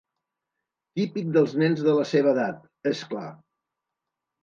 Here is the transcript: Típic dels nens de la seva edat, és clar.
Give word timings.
Típic 1.01 1.29
dels 1.37 1.55
nens 1.65 1.85
de 1.91 1.95
la 2.01 2.09
seva 2.15 2.35
edat, 2.35 2.67
és 2.97 3.07
clar. 3.15 3.31